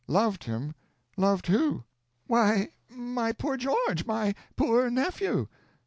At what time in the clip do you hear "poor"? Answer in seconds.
3.33-3.55, 4.55-4.89